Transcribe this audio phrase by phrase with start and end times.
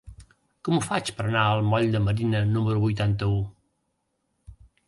[0.67, 3.39] Com ho faig per anar al moll de Marina número vuitanta-u?